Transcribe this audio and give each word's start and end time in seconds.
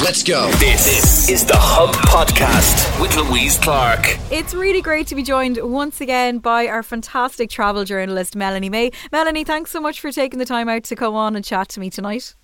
Let's 0.00 0.22
go. 0.22 0.48
This 0.52 1.28
is 1.28 1.44
the 1.44 1.56
Hub 1.56 1.92
Podcast 1.92 3.00
with 3.02 3.16
Louise 3.16 3.58
Clark. 3.58 3.98
It's 4.30 4.54
really 4.54 4.80
great 4.80 5.08
to 5.08 5.16
be 5.16 5.24
joined 5.24 5.58
once 5.60 6.00
again 6.00 6.38
by 6.38 6.68
our 6.68 6.84
fantastic 6.84 7.50
travel 7.50 7.84
journalist, 7.84 8.36
Melanie 8.36 8.68
May. 8.68 8.92
Melanie, 9.10 9.42
thanks 9.42 9.72
so 9.72 9.80
much 9.80 10.00
for 10.00 10.12
taking 10.12 10.38
the 10.38 10.44
time 10.44 10.68
out 10.68 10.84
to 10.84 10.94
come 10.94 11.16
on 11.16 11.34
and 11.34 11.44
chat 11.44 11.68
to 11.70 11.80
me 11.80 11.90
tonight. 11.90 12.36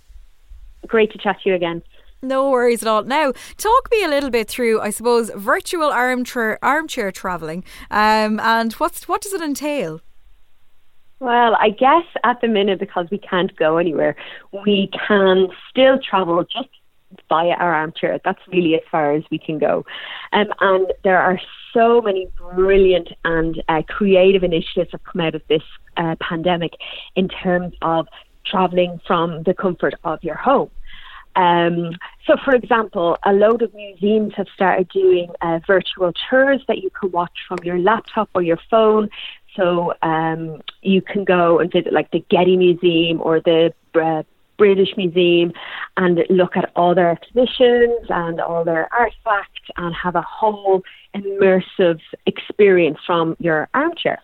Great 0.89 1.13
to 1.13 1.19
chat 1.19 1.37
to 1.45 1.51
you 1.51 1.55
again. 1.55 1.81
No 2.23 2.51
worries 2.51 2.83
at 2.83 2.89
all. 2.89 3.05
Now, 3.05 3.33
talk 3.57 3.89
me 3.93 4.03
a 4.03 4.09
little 4.09 4.31
bit 4.31 4.49
through, 4.49 4.81
I 4.81 4.91
suppose, 4.91 5.31
virtual 5.31 5.93
armchair 5.93 6.59
armchair 6.61 7.13
travelling, 7.13 7.63
um, 7.93 8.41
and 8.41 8.73
what's 8.75 9.07
what 9.07 9.21
does 9.23 9.33
it 9.33 9.43
entail? 9.43 10.01
Well, 11.21 11.55
I 11.61 11.71
guess 11.71 12.05
at 12.25 12.41
the 12.41 12.49
minute, 12.49 12.81
because 12.81 13.07
we 13.13 13.19
can't 13.19 13.55
go 13.55 13.77
anywhere, 13.77 14.17
we 14.67 14.91
can 15.07 15.49
still 15.71 16.01
travel 16.01 16.43
just 16.43 16.69
via 17.29 17.55
our 17.55 17.75
armchair. 17.75 18.21
That's 18.25 18.41
really 18.49 18.75
as 18.75 18.83
far 18.91 19.13
as 19.13 19.23
we 19.31 19.39
can 19.39 19.59
go. 19.59 19.85
Um, 20.33 20.53
and 20.61 20.93
there 21.03 21.21
are 21.21 21.41
so 21.73 22.01
many 22.01 22.29
brilliant 22.37 23.09
and 23.25 23.63
uh, 23.69 23.83
creative 23.89 24.45
initiatives 24.45 24.91
have 24.93 25.05
come 25.05 25.21
out 25.21 25.35
of 25.35 25.43
this 25.49 25.63
uh, 25.97 26.17
pandemic 26.21 26.73
in 27.17 27.29
terms 27.29 27.75
of 27.83 28.07
traveling 28.47 29.01
from 29.07 29.43
the 29.45 29.55
comfort 29.55 29.95
of 30.05 30.23
your 30.23 30.37
home. 30.37 30.71
Um, 31.37 31.97
so, 32.27 32.37
for 32.45 32.55
example, 32.55 33.19
a 33.25 33.33
load 33.33 33.63
of 33.63 33.75
museums 33.75 34.35
have 34.37 34.47
started 34.55 34.89
doing 34.89 35.31
uh, 35.41 35.61
virtual 35.67 36.13
tours 36.31 36.63
that 36.69 36.79
you 36.79 36.91
can 36.91 37.11
watch 37.11 37.37
from 37.49 37.59
your 37.65 37.79
laptop 37.79 38.31
or 38.35 38.43
your 38.43 38.59
phone. 38.71 39.11
So 39.57 39.95
um, 40.03 40.63
you 40.83 41.03
can 41.03 41.25
go 41.25 41.59
and 41.59 41.73
visit 41.73 41.93
like 41.93 42.11
the 42.11 42.25
Getty 42.29 42.57
Museum 42.57 43.21
or 43.21 43.41
the 43.41 43.73
uh, 43.95 44.23
British 44.57 44.97
Museum 44.97 45.53
and 45.97 46.21
look 46.31 46.57
at 46.57 46.71
all 46.77 46.95
their 46.95 47.11
exhibitions 47.11 48.07
and 48.09 48.41
all 48.41 48.65
their 48.65 48.89
artifacts 48.93 49.71
and 49.77 49.95
have 49.95 50.15
a 50.15 50.23
whole 50.23 50.83
immersive 51.15 52.01
experience 52.27 52.99
from 53.07 53.37
your 53.39 53.69
armchair 53.75 54.21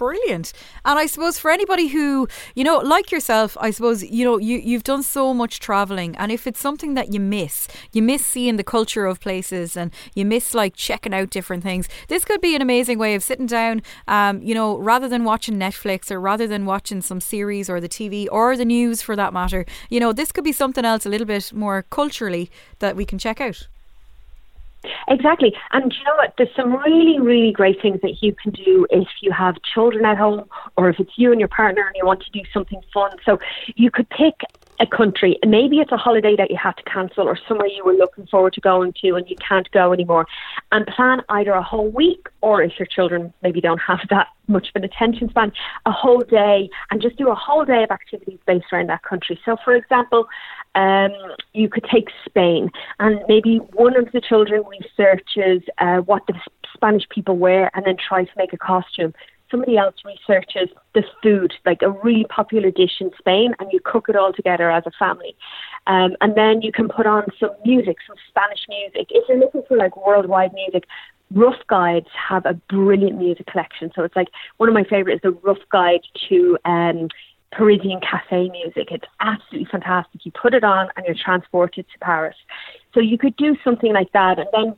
brilliant. 0.00 0.54
And 0.86 0.98
I 0.98 1.04
suppose 1.04 1.38
for 1.38 1.50
anybody 1.50 1.88
who, 1.88 2.26
you 2.54 2.64
know, 2.64 2.78
like 2.78 3.12
yourself, 3.12 3.54
I 3.60 3.70
suppose, 3.70 4.02
you 4.02 4.24
know, 4.24 4.38
you, 4.38 4.56
you've 4.56 4.82
done 4.82 5.02
so 5.02 5.34
much 5.34 5.60
traveling. 5.60 6.16
And 6.16 6.32
if 6.32 6.46
it's 6.46 6.58
something 6.58 6.94
that 6.94 7.12
you 7.12 7.20
miss, 7.20 7.68
you 7.92 8.00
miss 8.00 8.24
seeing 8.24 8.56
the 8.56 8.64
culture 8.64 9.04
of 9.04 9.20
places 9.20 9.76
and 9.76 9.92
you 10.14 10.24
miss 10.24 10.54
like 10.54 10.74
checking 10.74 11.12
out 11.12 11.28
different 11.28 11.62
things, 11.62 11.86
this 12.08 12.24
could 12.24 12.40
be 12.40 12.56
an 12.56 12.62
amazing 12.62 12.98
way 12.98 13.14
of 13.14 13.22
sitting 13.22 13.44
down, 13.44 13.82
um, 14.08 14.40
you 14.40 14.54
know, 14.54 14.78
rather 14.78 15.06
than 15.06 15.22
watching 15.22 15.56
Netflix 15.56 16.10
or 16.10 16.18
rather 16.18 16.46
than 16.46 16.64
watching 16.64 17.02
some 17.02 17.20
series 17.20 17.68
or 17.68 17.78
the 17.78 17.88
TV 17.88 18.26
or 18.32 18.56
the 18.56 18.64
news 18.64 19.02
for 19.02 19.14
that 19.16 19.34
matter, 19.34 19.66
you 19.90 20.00
know, 20.00 20.14
this 20.14 20.32
could 20.32 20.44
be 20.44 20.52
something 20.52 20.86
else 20.86 21.04
a 21.04 21.10
little 21.10 21.26
bit 21.26 21.52
more 21.52 21.84
culturally 21.90 22.50
that 22.78 22.96
we 22.96 23.04
can 23.04 23.18
check 23.18 23.38
out. 23.38 23.68
Exactly. 25.08 25.52
And 25.72 25.92
you 25.92 26.04
know 26.04 26.14
what? 26.16 26.34
There's 26.38 26.54
some 26.56 26.74
really, 26.74 27.20
really 27.20 27.52
great 27.52 27.80
things 27.82 28.00
that 28.02 28.22
you 28.22 28.34
can 28.42 28.52
do 28.52 28.86
if 28.90 29.08
you 29.20 29.32
have 29.32 29.56
children 29.74 30.04
at 30.04 30.16
home 30.16 30.48
or 30.76 30.88
if 30.88 30.98
it's 30.98 31.12
you 31.16 31.32
and 31.32 31.40
your 31.40 31.48
partner 31.48 31.82
and 31.86 31.94
you 31.96 32.06
want 32.06 32.22
to 32.22 32.30
do 32.30 32.40
something 32.52 32.80
fun. 32.92 33.10
So 33.24 33.38
you 33.76 33.90
could 33.90 34.08
pick 34.10 34.34
a 34.80 34.86
country. 34.86 35.38
Maybe 35.46 35.78
it's 35.78 35.92
a 35.92 35.96
holiday 35.96 36.34
that 36.36 36.50
you 36.50 36.56
have 36.56 36.74
to 36.76 36.82
cancel 36.84 37.28
or 37.28 37.38
somewhere 37.46 37.68
you 37.68 37.84
were 37.84 37.92
looking 37.92 38.26
forward 38.26 38.54
to 38.54 38.60
going 38.60 38.94
to 39.02 39.14
and 39.14 39.28
you 39.28 39.36
can't 39.36 39.70
go 39.72 39.92
anymore. 39.92 40.26
And 40.72 40.86
plan 40.86 41.20
either 41.28 41.52
a 41.52 41.62
whole 41.62 41.90
week 41.90 42.28
or 42.40 42.62
if 42.62 42.72
your 42.78 42.86
children 42.86 43.32
maybe 43.42 43.60
don't 43.60 43.80
have 43.80 44.00
that 44.08 44.28
much 44.48 44.68
of 44.68 44.82
an 44.82 44.84
attention 44.84 45.28
span, 45.28 45.52
a 45.84 45.92
whole 45.92 46.20
day 46.20 46.70
and 46.90 47.00
just 47.00 47.16
do 47.16 47.28
a 47.28 47.34
whole 47.34 47.64
day 47.64 47.84
of 47.84 47.90
activities 47.90 48.38
based 48.46 48.66
around 48.72 48.88
that 48.88 49.02
country. 49.02 49.38
So, 49.44 49.56
for 49.64 49.76
example, 49.76 50.26
um, 50.74 51.12
you 51.52 51.68
could 51.68 51.84
take 51.84 52.08
Spain 52.24 52.70
and 52.98 53.20
maybe 53.28 53.58
one 53.74 53.96
of 53.96 54.10
the 54.12 54.20
children 54.20 54.62
researches 54.66 55.62
uh, 55.78 55.98
what 55.98 56.26
the 56.26 56.34
Spanish 56.72 57.06
people 57.10 57.36
wear 57.36 57.70
and 57.74 57.84
then 57.84 57.96
try 57.96 58.24
to 58.24 58.30
make 58.36 58.52
a 58.54 58.58
costume 58.58 59.12
somebody 59.50 59.76
else 59.76 59.96
researches 60.04 60.68
the 60.94 61.02
food, 61.22 61.52
like 61.66 61.82
a 61.82 61.90
really 61.90 62.24
popular 62.24 62.70
dish 62.70 63.00
in 63.00 63.10
Spain, 63.18 63.54
and 63.58 63.72
you 63.72 63.80
cook 63.84 64.06
it 64.08 64.16
all 64.16 64.32
together 64.32 64.70
as 64.70 64.84
a 64.86 64.90
family. 64.98 65.34
Um, 65.86 66.16
and 66.20 66.34
then 66.36 66.62
you 66.62 66.72
can 66.72 66.88
put 66.88 67.06
on 67.06 67.24
some 67.38 67.50
music, 67.64 67.96
some 68.06 68.16
Spanish 68.28 68.60
music. 68.68 69.08
If 69.10 69.28
you're 69.28 69.38
looking 69.38 69.62
for 69.66 69.76
like 69.76 69.96
worldwide 69.96 70.52
music, 70.52 70.84
Rough 71.32 71.60
Guides 71.68 72.08
have 72.28 72.44
a 72.44 72.54
brilliant 72.54 73.18
music 73.18 73.46
collection. 73.46 73.90
So 73.94 74.02
it's 74.02 74.16
like 74.16 74.28
one 74.56 74.68
of 74.68 74.74
my 74.74 74.84
favorites 74.84 75.20
is 75.24 75.32
the 75.32 75.38
Rough 75.42 75.64
Guide 75.70 76.00
to 76.28 76.58
um, 76.64 77.08
Parisian 77.52 78.00
cafe 78.00 78.48
music. 78.50 78.88
It's 78.90 79.04
absolutely 79.20 79.68
fantastic. 79.70 80.24
You 80.24 80.32
put 80.32 80.54
it 80.54 80.64
on 80.64 80.88
and 80.96 81.06
you're 81.06 81.14
transported 81.14 81.86
to 81.92 81.98
Paris. 82.00 82.36
So 82.94 83.00
you 83.00 83.18
could 83.18 83.36
do 83.36 83.56
something 83.62 83.92
like 83.92 84.12
that, 84.12 84.38
and 84.38 84.48
then 84.52 84.76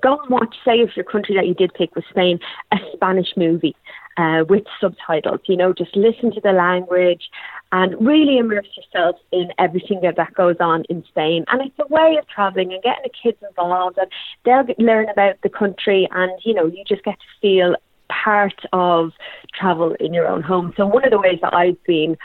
go 0.00 0.18
and 0.20 0.30
watch, 0.30 0.56
say, 0.64 0.80
if 0.80 0.96
your 0.96 1.04
country 1.04 1.36
that 1.36 1.46
you 1.46 1.54
did 1.54 1.72
pick 1.74 1.94
was 1.94 2.04
Spain, 2.10 2.40
a 2.72 2.76
Spanish 2.94 3.28
movie 3.36 3.76
uh, 4.16 4.44
with 4.48 4.64
subtitles. 4.80 5.40
You 5.46 5.56
know, 5.56 5.72
just 5.72 5.94
listen 5.96 6.32
to 6.32 6.40
the 6.40 6.52
language 6.52 7.30
and 7.72 7.94
really 8.04 8.38
immerse 8.38 8.68
yourself 8.76 9.16
in 9.32 9.48
everything 9.58 10.00
that, 10.02 10.34
goes 10.34 10.56
on 10.60 10.84
in 10.88 11.04
Spain. 11.08 11.44
And 11.48 11.60
it's 11.62 11.78
a 11.78 11.92
way 11.92 12.16
of 12.18 12.26
traveling 12.28 12.72
and 12.72 12.82
getting 12.82 13.04
the 13.04 13.10
kids 13.10 13.38
involved, 13.48 13.98
and 13.98 14.10
they'll 14.44 14.64
get, 14.64 14.78
learn 14.78 15.08
about 15.08 15.36
the 15.42 15.48
country, 15.48 16.08
and 16.12 16.32
you 16.44 16.54
know, 16.54 16.66
you 16.66 16.84
just 16.86 17.04
get 17.04 17.18
to 17.18 17.26
feel 17.40 17.76
part 18.08 18.64
of 18.72 19.12
travel 19.52 19.94
in 20.00 20.14
your 20.14 20.26
own 20.26 20.42
home. 20.42 20.72
So 20.76 20.86
one 20.86 21.04
of 21.04 21.10
the 21.10 21.18
ways 21.18 21.38
that 21.42 21.54
I've 21.54 21.82
been 21.84 22.16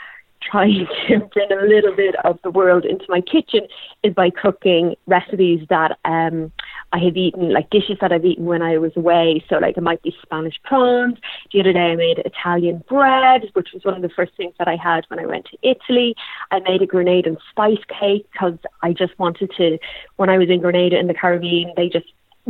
trying 0.42 0.86
to 1.08 1.18
bring 1.32 1.52
a 1.52 1.66
little 1.66 1.94
bit 1.94 2.14
of 2.24 2.38
the 2.42 2.50
world 2.50 2.84
into 2.84 3.04
my 3.08 3.20
kitchen 3.20 3.66
is 4.02 4.14
by 4.14 4.30
cooking 4.30 4.94
recipes 5.06 5.66
that 5.68 5.98
um, 6.04 6.52
I 6.92 6.98
have 6.98 7.16
eaten, 7.16 7.52
like 7.52 7.70
dishes 7.70 7.98
that 8.00 8.12
I've 8.12 8.24
eaten 8.24 8.46
when 8.46 8.62
I 8.62 8.78
was 8.78 8.92
away. 8.96 9.44
So, 9.48 9.58
like, 9.58 9.76
it 9.76 9.82
might 9.82 10.02
be 10.02 10.16
Spanish 10.22 10.60
prawns. 10.64 11.18
The 11.52 11.60
other 11.60 11.72
day, 11.72 11.92
I 11.92 11.96
made 11.96 12.18
Italian 12.18 12.82
bread, 12.88 13.48
which 13.52 13.68
was 13.72 13.84
one 13.84 13.94
of 13.94 14.02
the 14.02 14.08
first 14.08 14.32
things 14.36 14.54
that 14.58 14.68
I 14.68 14.76
had 14.76 15.04
when 15.08 15.20
I 15.20 15.26
went 15.26 15.46
to 15.46 15.58
Italy. 15.62 16.16
I 16.50 16.60
made 16.60 16.82
a 16.82 16.86
Grenada 16.86 17.36
spice 17.50 17.82
cake 17.88 18.26
because 18.32 18.58
I 18.82 18.92
just 18.92 19.18
wanted 19.18 19.52
to, 19.56 19.78
when 20.16 20.28
I 20.28 20.38
was 20.38 20.50
in 20.50 20.60
Grenada 20.60 20.98
in 20.98 21.06
the 21.06 21.14
Caribbean, 21.14 21.72
they 21.76 21.88
just 21.88 22.06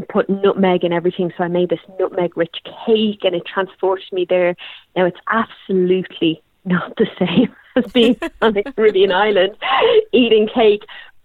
put 0.09 0.29
nutmeg 0.29 0.85
and 0.85 0.95
everything. 0.95 1.33
So 1.37 1.45
I 1.45 1.49
made 1.49 1.69
this 1.69 1.81
nutmeg 1.99 2.37
rich 2.37 2.57
cake 2.87 3.21
and 3.25 3.35
it 3.35 3.45
transported 3.47 4.11
me 4.13 4.25
there. 4.29 4.57
Now 4.97 5.05
it's 5.05 5.21
absolutely 5.29 6.43
not 6.65 6.97
the 6.97 7.07
same 7.19 7.55
as 7.77 7.93
being 7.93 8.17
on 8.43 8.57
a 8.57 8.63
Caribbean 8.63 9.13
island 9.13 9.57
eating 10.13 10.49
cake. 10.49 10.85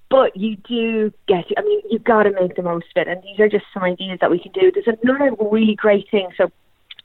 But 0.10 0.36
you 0.38 0.56
do 0.56 1.12
get, 1.28 1.46
I 1.58 1.62
mean, 1.62 1.82
you've 1.90 2.04
got 2.04 2.24
to 2.24 2.32
make 2.32 2.56
the 2.56 2.62
most 2.62 2.86
of 2.96 3.02
it. 3.02 3.08
And 3.08 3.24
these 3.24 3.40
are 3.40 3.50
just 3.50 3.66
some 3.74 3.84
ideas 3.84 4.20
that 4.22 4.30
we 4.30 4.40
can 4.40 4.52
do. 4.52 4.72
There's 4.72 4.98
another 5.02 5.32
really 5.40 5.76
great 5.76 6.10
thing. 6.12 6.30
So 6.38 6.52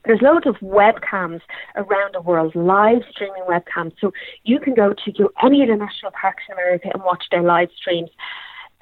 there's 0.04 0.20
loads 0.22 0.46
of 0.46 0.56
webcams 0.56 1.40
around 1.76 2.14
the 2.14 2.20
world, 2.20 2.54
live 2.54 3.02
streaming 3.10 3.44
webcams. 3.48 3.92
So 4.00 4.12
you 4.44 4.58
can 4.58 4.74
go 4.74 4.92
to 4.92 5.30
any 5.42 5.62
of 5.62 5.68
the 5.68 5.76
national 5.76 6.12
parks 6.12 6.42
in 6.48 6.54
America 6.54 6.90
and 6.92 7.02
watch 7.02 7.24
their 7.30 7.42
live 7.42 7.68
streams. 7.76 8.10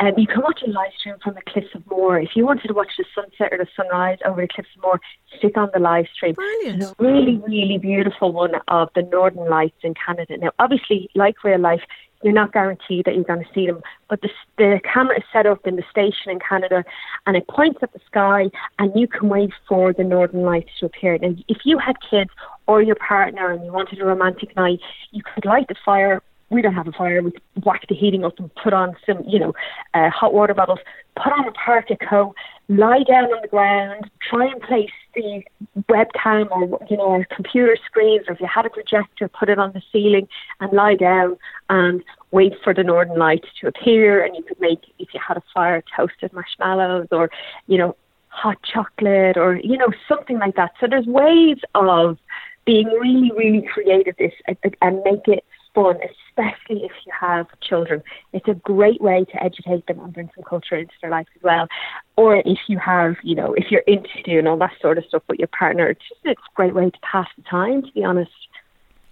Um, 0.01 0.13
you 0.17 0.29
can 0.29 0.43
watch 0.43 0.63
a 0.65 0.71
live 0.71 0.93
stream 0.97 1.17
from 1.23 1.35
the 1.35 1.43
Cliffs 1.51 1.75
of 1.75 1.83
Moher. 1.91 2.21
If 2.21 2.31
you 2.37 2.47
wanted 2.47 2.69
to 2.69 2.75
watch 2.75 2.93
the 2.97 3.05
sunset 3.17 3.53
or 3.53 3.59
the 3.59 3.67
sunrise 3.75 4.19
over 4.25 4.43
the 4.43 4.47
Cliffs 4.47 4.69
of 4.77 4.83
Moher, 4.83 5.01
stick 5.37 5.57
on 5.57 5.71
the 5.75 5.81
live 5.81 6.07
stream. 6.15 6.35
Brilliant. 6.35 6.79
There's 6.79 6.93
a 6.93 6.95
really, 7.01 7.39
really 7.39 7.79
beautiful 7.79 8.33
one 8.33 8.53
of 8.69 8.91
the 8.95 9.03
Northern 9.03 9.51
Lights 9.51 9.79
in 9.83 9.95
Canada. 9.95 10.37
Now, 10.37 10.53
obviously, 10.61 11.11
like 11.17 11.43
real 11.43 11.59
life, 11.59 11.83
you're 12.23 12.33
not 12.33 12.53
guaranteed 12.53 13.05
that 13.05 13.15
you're 13.15 13.25
going 13.25 13.45
to 13.45 13.51
see 13.55 13.67
them, 13.67 13.81
but 14.09 14.21
the, 14.23 14.29
the 14.57 14.81
camera 14.93 15.17
is 15.17 15.25
set 15.33 15.47
up 15.47 15.67
in 15.67 15.77
the 15.77 15.85
station 15.91 16.31
in 16.31 16.39
Canada 16.41 16.85
and 17.27 17.37
it 17.37 17.47
points 17.49 17.79
at 17.83 17.93
the 17.93 18.01
sky 18.07 18.51
and 18.79 18.93
you 18.99 19.07
can 19.07 19.29
wait 19.29 19.51
for 19.69 19.93
the 19.93 20.05
Northern 20.05 20.43
Lights 20.43 20.71
to 20.81 20.87
appear. 20.87 21.15
And 21.15 21.45
if 21.49 21.59
you 21.65 21.79
had 21.79 21.97
kids 22.09 22.31
or 22.67 22.83
your 22.83 22.97
partner 22.97 23.53
and 23.53 23.65
you 23.65 23.73
wanted 23.73 24.01
a 24.01 24.05
romantic 24.05 24.57
night, 24.57 24.81
you 25.13 25.23
could 25.23 25.45
light 25.45 25.69
the 25.69 25.77
fire 25.85 26.23
we 26.51 26.63
don't 26.63 26.75
have 26.75 26.89
a 26.89 26.93
fire. 26.93 27.23
We 27.23 27.33
whack 27.65 27.87
the 27.89 27.95
heating 27.95 28.25
up 28.25 28.39
and 28.39 28.55
put 28.55 28.73
on 28.73 28.97
some, 29.07 29.23
you 29.27 29.39
know, 29.39 29.55
uh, 29.95 30.11
hot 30.11 30.33
water 30.33 30.55
bottles. 30.55 30.79
Put 31.17 31.33
on 31.33 31.47
a 31.49 31.53
partico, 31.53 32.33
lie 32.69 33.03
down 33.03 33.25
on 33.25 33.43
the 33.43 33.49
ground, 33.49 34.09
try 34.31 34.47
and 34.47 34.63
place 34.63 34.91
the 35.15 35.43
webcam 35.89 36.51
or 36.51 36.79
you 36.89 36.97
know, 36.97 37.25
computer 37.35 37.77
screens, 37.85 38.25
or 38.29 38.35
if 38.35 38.41
you 38.41 38.47
had 38.47 38.67
a 38.67 38.71
projector, 38.71 39.29
put 39.29 39.49
it 39.49 39.59
on 39.59 39.73
the 39.73 39.83
ceiling 39.93 40.29
and 40.61 40.73
lie 40.73 40.95
down 40.95 41.37
and 41.71 42.03
wait 42.31 42.55
for 42.63 42.73
the 42.73 42.85
northern 42.85 43.19
lights 43.19 43.49
to 43.61 43.67
appear. 43.67 44.25
And 44.25 44.37
you 44.37 44.43
could 44.43 44.61
make, 44.61 44.81
if 44.99 45.09
you 45.13 45.21
had 45.27 45.37
a 45.37 45.43
fire, 45.53 45.83
toasted 45.97 46.33
marshmallows 46.33 47.09
or, 47.11 47.31
you 47.67 47.79
know, 47.79 47.97
hot 48.29 48.59
chocolate 48.63 49.37
or 49.37 49.57
you 49.57 49.77
know 49.77 49.89
something 50.07 50.39
like 50.39 50.55
that. 50.55 50.73
So 50.81 50.87
there's 50.89 51.07
ways 51.07 51.59
of 51.75 52.19
being 52.65 52.87
really, 52.87 53.33
really 53.37 53.67
creative 53.67 54.15
this 54.19 54.33
and 54.83 55.03
make 55.03 55.27
it 55.27 55.45
fun, 55.79 55.97
especially 56.03 56.85
if 56.85 56.93
you 57.07 57.13
have 57.19 57.47
children. 57.61 58.03
It's 58.33 58.49
a 58.49 58.55
great 58.55 59.01
way 59.01 59.25
to 59.25 59.43
educate 59.43 59.87
them 59.87 60.01
and 60.01 60.13
bring 60.13 60.31
some 60.35 60.45
culture 60.45 60.77
into 60.77 60.93
their 61.01 61.11
life 61.11 61.27
as 61.37 61.43
well. 61.43 61.69
Or 62.17 62.37
if 62.37 62.59
you 62.67 62.79
have, 62.79 63.15
you 63.23 63.37
know, 63.37 63.55
if 63.55 63.71
you're 63.71 63.85
into 63.87 64.23
doing 64.25 64.47
all 64.47 64.59
that 64.59 64.73
sort 64.81 64.99
of 64.99 65.05
stuff 65.05 65.23
with 65.29 65.39
your 65.39 65.49
partner, 65.49 65.89
it's 65.89 66.01
just 66.09 66.21
it's 66.25 66.41
a 66.41 66.57
great 66.57 66.75
way 66.75 66.91
to 66.91 66.99
pass 67.03 67.29
the 67.37 67.43
time, 67.43 67.83
to 67.83 67.93
be 67.93 68.03
honest. 68.05 68.31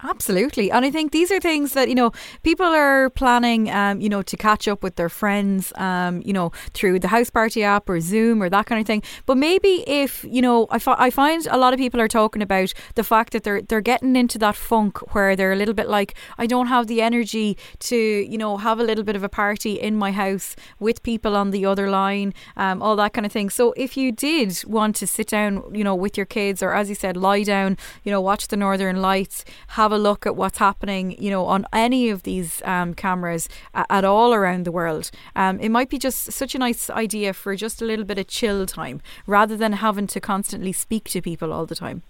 Absolutely. 0.03 0.69
And 0.69 0.85
I 0.85 0.91
think 0.91 1.11
these 1.11 1.31
are 1.31 1.39
things 1.39 1.73
that, 1.73 1.89
you 1.89 1.95
know, 1.95 2.11
people 2.43 2.67
are 2.67 3.09
planning, 3.09 3.71
um, 3.71 3.99
you 3.99 4.09
know, 4.09 4.21
to 4.21 4.37
catch 4.37 4.67
up 4.67 4.83
with 4.83 4.95
their 4.95 5.09
friends, 5.09 5.73
um, 5.75 6.21
you 6.23 6.33
know, 6.33 6.51
through 6.75 6.99
the 6.99 7.07
house 7.07 7.31
party 7.31 7.63
app 7.63 7.89
or 7.89 7.99
Zoom 7.99 8.43
or 8.43 8.47
that 8.49 8.67
kind 8.67 8.79
of 8.79 8.85
thing. 8.85 9.01
But 9.25 9.37
maybe 9.37 9.83
if, 9.87 10.23
you 10.23 10.39
know, 10.39 10.67
I, 10.69 10.77
fi- 10.77 10.95
I 10.99 11.09
find 11.09 11.47
a 11.47 11.57
lot 11.57 11.73
of 11.73 11.79
people 11.79 11.99
are 11.99 12.07
talking 12.07 12.43
about 12.43 12.73
the 12.93 13.03
fact 13.03 13.33
that 13.33 13.43
they're, 13.43 13.63
they're 13.63 13.81
getting 13.81 14.15
into 14.15 14.37
that 14.37 14.55
funk 14.55 15.15
where 15.15 15.35
they're 15.35 15.51
a 15.51 15.55
little 15.55 15.73
bit 15.73 15.89
like, 15.89 16.13
I 16.37 16.45
don't 16.45 16.67
have 16.67 16.85
the 16.85 17.01
energy 17.01 17.57
to, 17.79 17.95
you 17.95 18.37
know, 18.37 18.57
have 18.57 18.79
a 18.79 18.83
little 18.83 19.03
bit 19.03 19.15
of 19.15 19.23
a 19.23 19.29
party 19.29 19.79
in 19.79 19.95
my 19.95 20.11
house 20.11 20.55
with 20.79 21.01
people 21.01 21.35
on 21.35 21.49
the 21.49 21.65
other 21.65 21.89
line, 21.89 22.35
um, 22.55 22.83
all 22.83 22.95
that 22.97 23.13
kind 23.13 23.25
of 23.25 23.31
thing. 23.31 23.49
So 23.49 23.73
if 23.75 23.97
you 23.97 24.11
did 24.11 24.63
want 24.63 24.95
to 24.97 25.07
sit 25.07 25.29
down, 25.29 25.63
you 25.73 25.83
know, 25.83 25.95
with 25.95 26.17
your 26.17 26.27
kids 26.27 26.61
or, 26.61 26.73
as 26.75 26.87
you 26.87 26.93
said, 26.95 27.17
lie 27.17 27.41
down, 27.41 27.77
you 28.03 28.11
know, 28.11 28.21
watch 28.21 28.49
the 28.49 28.57
Northern 28.57 29.01
Lights, 29.01 29.43
have 29.69 29.86
have 29.87 29.93
a 29.93 29.97
look 29.97 30.25
at 30.25 30.35
what's 30.35 30.57
happening, 30.57 31.15
you 31.17 31.29
know, 31.29 31.45
on 31.45 31.65
any 31.71 32.09
of 32.09 32.23
these 32.23 32.61
um, 32.65 32.93
cameras 32.93 33.47
at 33.73 34.03
all 34.03 34.33
around 34.33 34.65
the 34.65 34.71
world. 34.71 35.09
Um, 35.33 35.61
it 35.61 35.69
might 35.69 35.89
be 35.89 35.97
just 35.97 36.29
such 36.33 36.53
a 36.53 36.59
nice 36.59 36.89
idea 36.89 37.31
for 37.33 37.55
just 37.55 37.81
a 37.81 37.85
little 37.85 38.03
bit 38.03 38.17
of 38.17 38.27
chill 38.27 38.65
time 38.65 39.01
rather 39.25 39.55
than 39.55 39.71
having 39.73 40.05
to 40.07 40.19
constantly 40.19 40.73
speak 40.73 41.05
to 41.05 41.21
people 41.21 41.53
all 41.53 41.65
the 41.65 41.75
time. 41.75 42.03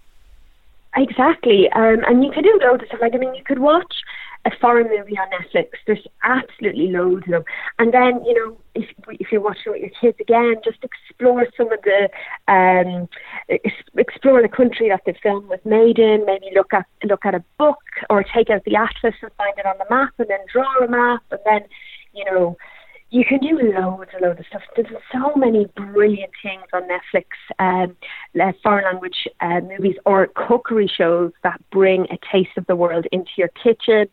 Exactly, 0.96 1.70
um, 1.76 2.02
and 2.08 2.24
you 2.24 2.32
can 2.32 2.42
do 2.42 2.58
loads 2.60 2.82
of 2.82 2.88
stuff. 2.88 3.00
Like 3.00 3.14
I 3.14 3.18
mean, 3.18 3.34
you 3.36 3.44
could 3.44 3.60
watch 3.60 3.94
a 4.48 4.58
foreign 4.60 4.88
movie 4.88 5.18
on 5.18 5.28
Netflix. 5.30 5.68
There's 5.86 6.06
absolutely 6.22 6.88
loads 6.88 7.24
of 7.26 7.30
them. 7.30 7.44
And 7.78 7.92
then, 7.92 8.24
you 8.24 8.34
know, 8.34 8.56
if 8.74 8.86
if 9.20 9.28
you're 9.30 9.40
watching 9.40 9.72
with 9.72 9.82
your 9.82 9.90
kids 10.00 10.18
again, 10.20 10.54
just 10.64 10.78
explore 10.82 11.46
some 11.56 11.70
of 11.72 11.80
the 11.82 12.08
um, 12.52 13.08
explore 13.96 14.42
the 14.42 14.48
country 14.48 14.88
that 14.88 15.02
the 15.06 15.14
film 15.22 15.48
was 15.48 15.60
made 15.64 15.98
in. 15.98 16.24
Maybe 16.24 16.46
look 16.54 16.72
at 16.72 16.86
look 17.04 17.24
at 17.24 17.34
a 17.34 17.44
book 17.58 17.82
or 18.10 18.24
take 18.24 18.50
out 18.50 18.64
the 18.64 18.76
atlas 18.76 19.14
and 19.22 19.32
find 19.36 19.58
it 19.58 19.66
on 19.66 19.76
the 19.78 19.86
map, 19.90 20.14
and 20.18 20.28
then 20.28 20.40
draw 20.52 20.84
a 20.84 20.88
map, 20.88 21.22
and 21.30 21.40
then, 21.44 21.60
you 22.12 22.24
know 22.24 22.56
you 23.10 23.24
can 23.24 23.38
do 23.38 23.58
loads 23.74 24.10
and 24.12 24.22
loads 24.22 24.40
of 24.40 24.46
stuff. 24.46 24.62
There's 24.76 24.88
so 25.12 25.34
many 25.34 25.66
brilliant 25.76 26.32
things 26.42 26.64
on 26.74 26.82
Netflix, 26.82 27.24
um, 27.58 27.96
foreign 28.62 28.84
language 28.84 29.26
uh, 29.40 29.60
movies 29.60 29.96
or 30.04 30.28
cookery 30.34 30.90
shows 30.94 31.32
that 31.42 31.60
bring 31.70 32.06
a 32.10 32.18
taste 32.30 32.56
of 32.58 32.66
the 32.66 32.76
world 32.76 33.06
into 33.10 33.30
your 33.38 33.48
kitchen. 33.48 34.08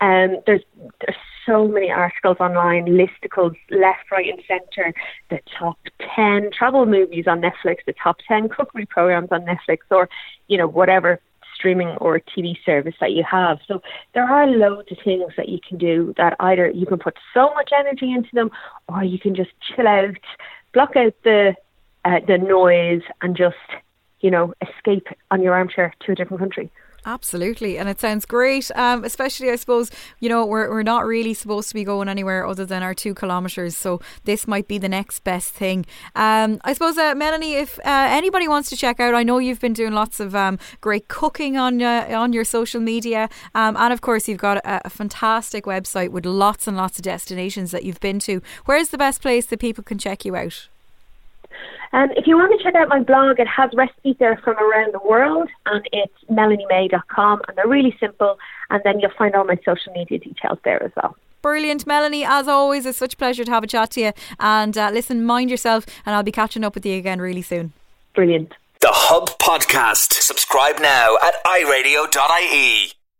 Um, 0.00 0.38
there's 0.46 0.62
there's 1.00 1.16
so 1.46 1.68
many 1.68 1.90
articles 1.90 2.36
online, 2.40 2.86
listicles 2.86 3.56
left, 3.70 4.10
right, 4.10 4.28
and 4.28 4.42
centre. 4.46 4.92
The 5.30 5.40
top 5.58 5.78
ten 6.14 6.50
travel 6.56 6.86
movies 6.86 7.26
on 7.26 7.40
Netflix, 7.40 7.78
the 7.86 7.94
top 8.02 8.16
ten 8.26 8.48
cookery 8.56 8.86
programs 8.86 9.28
on 9.30 9.42
Netflix, 9.42 9.78
or 9.90 10.08
you 10.48 10.58
know 10.58 10.66
whatever 10.66 11.20
streaming 11.56 11.88
or 12.00 12.20
TV 12.20 12.54
service 12.64 12.94
that 13.00 13.12
you 13.12 13.24
have. 13.24 13.58
So 13.66 13.80
there 14.14 14.24
are 14.24 14.46
loads 14.46 14.92
of 14.92 14.98
things 15.02 15.32
that 15.36 15.48
you 15.48 15.58
can 15.66 15.78
do 15.78 16.14
that 16.18 16.36
either 16.38 16.68
you 16.68 16.86
can 16.86 16.98
put 16.98 17.16
so 17.32 17.52
much 17.54 17.70
energy 17.76 18.12
into 18.12 18.28
them 18.34 18.50
or 18.88 19.02
you 19.02 19.18
can 19.18 19.34
just 19.34 19.50
chill 19.74 19.88
out, 19.88 20.16
block 20.74 20.96
out 20.96 21.14
the 21.24 21.54
uh, 22.04 22.20
the 22.26 22.38
noise 22.38 23.02
and 23.20 23.36
just, 23.36 23.56
you 24.20 24.30
know, 24.30 24.54
escape 24.62 25.08
on 25.32 25.42
your 25.42 25.54
armchair 25.54 25.92
to 26.00 26.12
a 26.12 26.14
different 26.14 26.40
country. 26.40 26.70
Absolutely, 27.06 27.78
and 27.78 27.88
it 27.88 28.00
sounds 28.00 28.26
great. 28.26 28.68
Um, 28.74 29.04
especially, 29.04 29.48
I 29.50 29.56
suppose 29.56 29.92
you 30.18 30.28
know 30.28 30.44
we're 30.44 30.68
we're 30.68 30.82
not 30.82 31.06
really 31.06 31.34
supposed 31.34 31.68
to 31.68 31.74
be 31.74 31.84
going 31.84 32.08
anywhere 32.08 32.44
other 32.44 32.66
than 32.66 32.82
our 32.82 32.94
two 32.94 33.14
kilometres, 33.14 33.76
so 33.76 34.00
this 34.24 34.48
might 34.48 34.66
be 34.66 34.76
the 34.76 34.88
next 34.88 35.20
best 35.20 35.52
thing. 35.52 35.86
Um, 36.16 36.60
I 36.64 36.72
suppose, 36.72 36.98
uh, 36.98 37.14
Melanie, 37.14 37.54
if 37.54 37.78
uh, 37.78 38.08
anybody 38.10 38.48
wants 38.48 38.70
to 38.70 38.76
check 38.76 38.98
out, 38.98 39.14
I 39.14 39.22
know 39.22 39.38
you've 39.38 39.60
been 39.60 39.72
doing 39.72 39.92
lots 39.92 40.18
of 40.18 40.34
um, 40.34 40.58
great 40.80 41.06
cooking 41.06 41.56
on 41.56 41.80
uh, 41.80 42.08
on 42.10 42.32
your 42.32 42.44
social 42.44 42.80
media, 42.80 43.28
um, 43.54 43.76
and 43.76 43.92
of 43.92 44.00
course 44.00 44.26
you've 44.26 44.38
got 44.38 44.56
a, 44.58 44.84
a 44.86 44.90
fantastic 44.90 45.64
website 45.64 46.10
with 46.10 46.26
lots 46.26 46.66
and 46.66 46.76
lots 46.76 46.98
of 46.98 47.04
destinations 47.04 47.70
that 47.70 47.84
you've 47.84 48.00
been 48.00 48.18
to. 48.18 48.42
Where's 48.64 48.88
the 48.88 48.98
best 48.98 49.22
place 49.22 49.46
that 49.46 49.60
people 49.60 49.84
can 49.84 49.98
check 49.98 50.24
you 50.24 50.34
out? 50.34 50.68
Um, 51.92 52.10
if 52.16 52.26
you 52.26 52.36
want 52.36 52.58
to 52.58 52.62
check 52.62 52.74
out 52.74 52.88
my 52.88 53.00
blog, 53.00 53.38
it 53.38 53.48
has 53.48 53.70
recipes 53.74 54.16
there 54.18 54.36
from 54.42 54.56
around 54.56 54.92
the 54.92 55.00
world, 55.06 55.48
and 55.66 55.88
it's 55.92 56.14
melaniemay.com, 56.30 57.42
and 57.48 57.56
they're 57.56 57.68
really 57.68 57.96
simple. 57.98 58.38
And 58.70 58.82
then 58.84 59.00
you'll 59.00 59.12
find 59.16 59.34
all 59.34 59.44
my 59.44 59.56
social 59.64 59.92
media 59.92 60.18
details 60.18 60.58
there 60.64 60.82
as 60.82 60.90
well. 60.96 61.16
Brilliant, 61.42 61.86
Melanie. 61.86 62.24
As 62.24 62.48
always, 62.48 62.86
it's 62.86 62.98
such 62.98 63.14
a 63.14 63.16
pleasure 63.16 63.44
to 63.44 63.50
have 63.50 63.62
a 63.62 63.68
chat 63.68 63.92
to 63.92 64.00
you. 64.00 64.12
And 64.40 64.76
uh, 64.76 64.90
listen, 64.92 65.24
mind 65.24 65.50
yourself, 65.50 65.86
and 66.04 66.14
I'll 66.14 66.24
be 66.24 66.32
catching 66.32 66.64
up 66.64 66.74
with 66.74 66.84
you 66.84 66.98
again 66.98 67.20
really 67.20 67.42
soon. 67.42 67.72
Brilliant. 68.14 68.52
The 68.80 68.90
Hub 68.90 69.38
Podcast. 69.38 70.12
Subscribe 70.12 70.80
now 70.80 71.16
at 71.22 71.34
iRadio.ie. 71.44 73.05